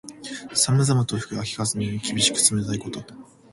[0.55, 3.03] 寒々と吹く秋風のように、厳しく冷たいこと。